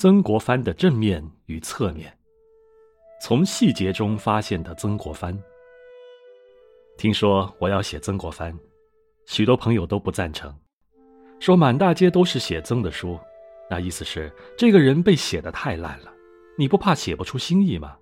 [0.00, 2.10] 曾国藩的正面与侧面，
[3.20, 5.38] 从细节中发现的曾国藩。
[6.96, 8.58] 听说我要写曾国藩，
[9.26, 10.56] 许多朋友都不赞成，
[11.38, 13.20] 说满大街都是写曾的书，
[13.68, 16.10] 那意思是这个人被写的太烂了，
[16.56, 17.94] 你不怕写不出新意吗？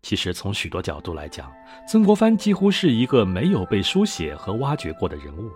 [0.00, 1.52] 其实从许多角度来讲，
[1.86, 5.50] 曾国藩几乎是一个没有被书写和挖掘过的人物。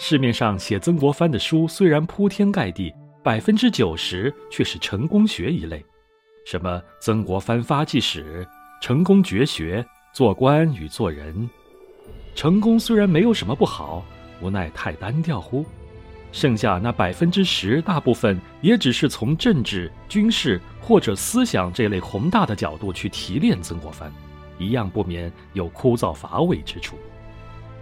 [0.00, 2.92] 市面上写曾国藩的书虽然铺天盖地。
[3.26, 5.84] 百分之九十却是成功学一类，
[6.44, 8.46] 什么曾国藩发迹史、
[8.80, 11.50] 成功绝学、做官与做人。
[12.36, 14.04] 成功虽然没有什么不好，
[14.40, 15.66] 无奈太单调乎。
[16.30, 24.08] 剩下那百分之十，大部分也只是从政治、军事或者思想这类宏大的角度去提炼曾国藩，
[24.56, 26.96] 一样不免有枯燥乏味之处。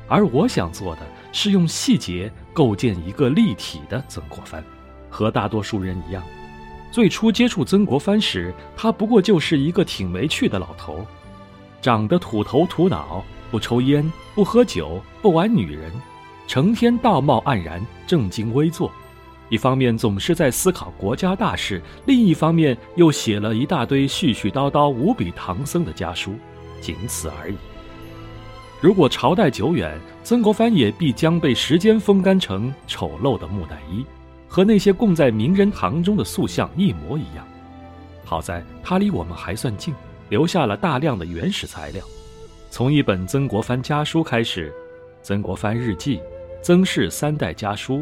[0.08, 1.02] 而我想做的
[1.32, 4.64] 是用细节构建一个立体的曾国藩。
[5.14, 6.20] 和大多数人一样，
[6.90, 11.06] 最初接触曾国藩时，他不过就是一个挺没趣的老头，
[11.80, 15.92] 长得土头土脑，不抽烟，不喝酒，不玩女人，
[16.48, 18.90] 成天道貌岸然，正襟危坐。
[19.50, 26.34] 一方面总是在思考国家大事，另一方面又写了一大堆絮絮叨叨、无比唐僧的家书，
[26.80, 27.54] 仅此而已。
[28.80, 34.04] 如果朝代久远，曾国藩也必将被时间风干成丑陋的木乃伊。
[34.54, 37.44] 和那些供在名人堂中的塑像一模一样，
[38.24, 39.92] 好在他离我们还算近，
[40.28, 42.04] 留下了大量的原始材料。
[42.70, 44.70] 从一本曾国藩家书开始，
[45.22, 46.18] 《曾国藩日记》
[46.62, 47.96] 《曾氏三代家书》，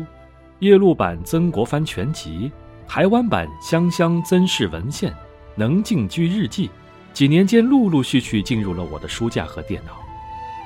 [0.58, 2.52] 夜录版《曾国藩全集》，
[2.86, 5.10] 台湾版《湘乡曾氏文献》
[5.54, 6.68] 《能静居日记》，
[7.14, 9.92] 几年间陆陆续续进入了我的书架和电脑。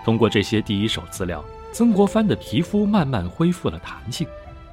[0.04, 4.26] 通过这些第一手资料，曾国藩的皮肤慢慢恢复了弹性。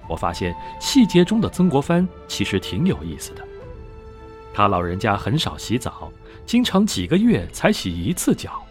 [0.08, 3.44] 我发现细节中的曾国藩其实挺有意思的。
[4.54, 6.12] 他老人家很少洗澡，
[6.46, 8.62] 经常几个月才洗一次脚。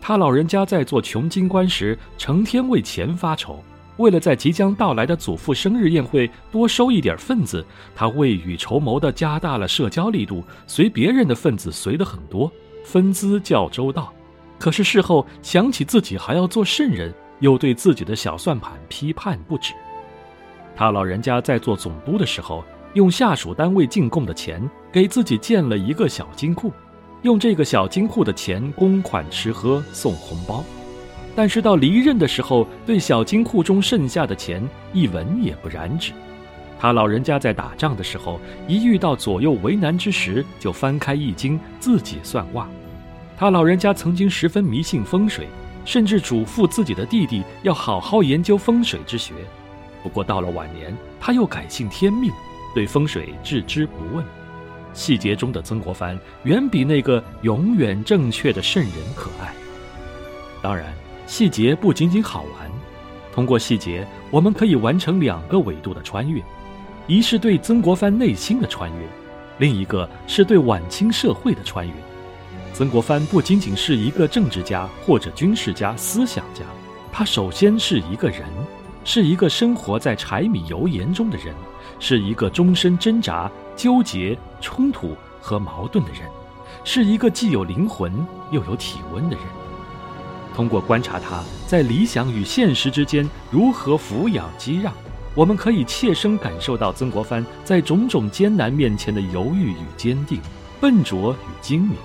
[0.00, 3.62] 他老人家在做穷京官时，成天为钱发愁。
[3.96, 7.64] 为了在即将到来的祖父生日宴会多收一点份子，
[7.94, 12.52] 他未雨绸缪地加大了社交力度，随别人的份子随得很多，
[12.84, 14.12] 分资较周到。
[14.58, 19.72] 可是事后想起自己还要做圣人，又对自己的小算盘批判不止。
[20.76, 26.70] 他老人家在做总督的时候，用下属单位进贡的钱给自己建了一个小金库，
[27.22, 30.62] 用这个小金库的钱公款吃喝送红包。
[31.34, 36.12] 但是到离任的时候，对小金库中剩下的钱一文也不染指。
[36.78, 38.38] 他老人家在打仗的时候，
[38.68, 42.68] 一遇到左右为难之时，就翻开易经自己算卦。
[43.38, 45.46] 他老人家曾经十分迷信风水，
[45.86, 49.32] 甚至嘱咐自己的弟弟要好好研究风水之学。
[50.06, 52.30] 不过到了晚年，他又改信天命，
[52.72, 54.24] 对风水置之不问。
[54.92, 59.52] 细节中的曾国藩远比那个永远正确的圣人可爱。
[60.62, 60.94] 当然，
[61.26, 62.70] 细节不仅仅好玩，
[63.32, 66.40] 通过细节，我们可以完成两个维度的穿越：
[67.08, 69.08] 一是对曾国藩内心的穿越，
[69.58, 71.92] 另一个是对晚清社会的穿越。
[72.72, 76.62] 曾国藩不仅仅是一个政治家或者军事家、思想家，
[77.10, 78.44] 他首先是一个人。
[79.08, 81.54] 是一个生活在柴米油盐中的人，
[82.00, 86.22] 是一个终身挣扎、纠结、冲突和矛盾的人，
[86.82, 88.12] 是一个既有灵魂
[88.50, 89.46] 又有体温的人。
[90.56, 94.92] 通过观察他在理想与现实之间如何俯仰激让，
[95.36, 100.40] 我们可以切身感受到曾国藩在种种艰难面前的犹豫与坚定、
[100.80, 101.96] 笨拙与精明，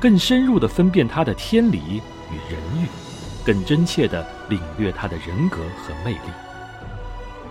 [0.00, 2.02] 更深入地分辨他的天理
[2.32, 3.01] 与人欲。
[3.44, 6.30] 更真切地领略他的人格和魅力。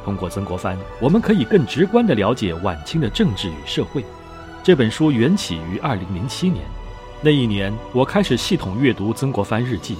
[0.03, 4.03] 通过曾国藩，我们可以更直观地了解晚清的政治与社会。
[4.63, 6.65] 这本书缘起于2007年，
[7.21, 9.95] 那一年我开始系统阅读曾国藩日记，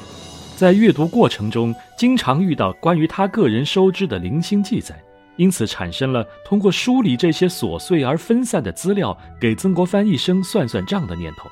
[0.56, 5.00] 在阅读过程中经常遇到关于他个人收支的零星记载，
[5.35, 11.50] 因此产生了通过梳理这些琐碎而分散的资料，给曾国藩一生算算账的念头。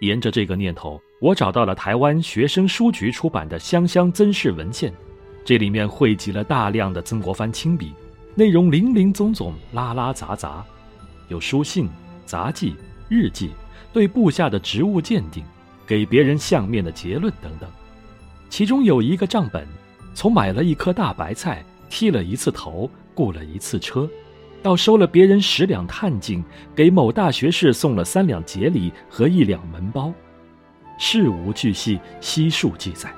[0.00, 1.00] 沿着这个念头。
[1.20, 4.92] 我找到了台湾学生书局出版的《湘乡曾氏文献》，
[5.44, 7.92] 这里面汇集了大量的曾国藩亲笔，
[8.34, 10.64] 内容林林总总、拉拉杂杂，
[11.28, 11.88] 有书信、
[12.26, 12.74] 杂记、
[13.08, 13.50] 日记，
[13.92, 15.42] 对部下的职务鉴定，
[15.86, 17.70] 给别人相面的结论等等。
[18.50, 19.66] 其中有一个账本，
[20.14, 24.08] 从买了一颗大白菜、剃了一次头、雇了一次车，
[24.64, 26.42] 到收了别人十两探金，
[26.74, 30.10] 给某大学士送了三两节礼和一两门包。
[30.96, 33.12] 事无巨细，悉数记载。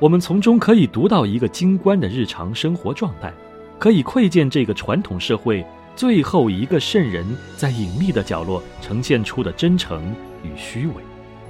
[0.00, 3.32] 我们从中可以读到一个京官的日常生活状态，
[3.78, 5.64] 可以窥见这个传统社会
[5.94, 7.24] 最后一个圣人
[7.56, 10.12] 在隐秘的角落呈现出的真诚
[10.42, 10.94] 与虚伪，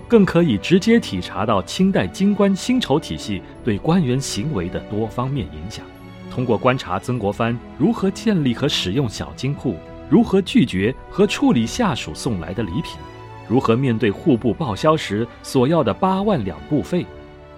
[0.07, 5.83] 更可以直接体察到清代京官薪酬体系对官员行为的多方面影响。
[6.31, 9.77] 通过观察曾国藩如何建立和使用小金库，
[10.09, 12.97] 如何拒绝和处理下属送来的礼品，
[13.49, 17.05] 如何面对户部报销时索要的八万两布费，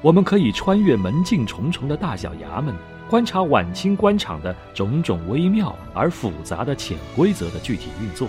[0.01, 2.75] 我们可以穿越门径重重的大小衙门。
[3.11, 8.27] 观察晚清官场的种种微妙而复杂的潜规则的具体运作，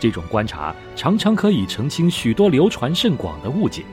[0.00, 3.84] 这种观察常常可以澄清许多流传甚广的误解，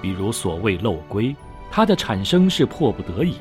[0.00, 1.34] 比如所谓漏规，
[1.72, 3.34] 它的产生是迫不得已，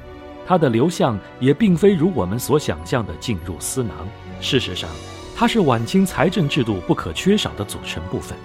[0.46, 3.92] 它的流向也并非如我们所想象的进入私囊，
[4.42, 4.90] 事实上，
[5.36, 8.38] 它是晚清财政制度不可缺少的组成部分。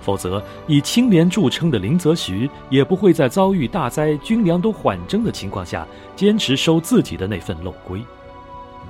[0.00, 5.84] 否则，以清廉著称的林则徐也不会在遭遇大灾、军粮都缓征的情况下，
[6.14, 8.00] 坚持收自己的那份漏规。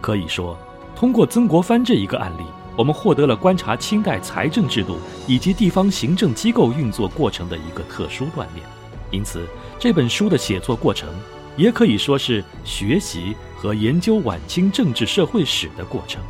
[0.02, 0.58] 可以说，
[0.94, 2.42] 通过曾国藩这一个案例，
[2.76, 8.66] 我们获得了观察清代财政制度以及地方行政机构运作过程的一个特殊锻炼。
[9.10, 9.46] 因此，
[9.78, 11.08] 这本书的写作过程，
[11.56, 16.22] 也可以说是学习和研究晚清政治社会史的过程。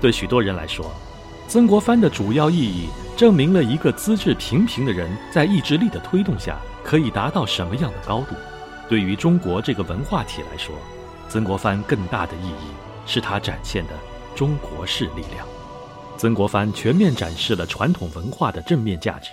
[0.00, 0.90] 对许多人来说，
[1.46, 8.34] 曾国藩的主要意义，证明了一个资质平平的人在意志力的推动下可以达到什么样的高度。
[8.88, 10.74] 对于中国这个文化体来说，
[11.28, 12.72] 曾国藩更大的意义
[13.06, 13.92] 是他展现的
[14.34, 15.46] 中国式力量。
[16.16, 19.30] 曾国藩全面展示了传统文化的正面价值，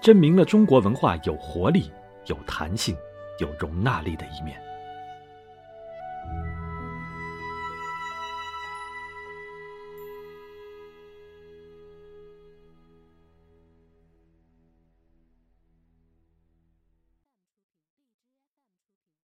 [0.00, 1.90] 证明了中国文化有活力、
[2.26, 2.96] 有弹性、
[3.38, 4.71] 有容纳力的一面。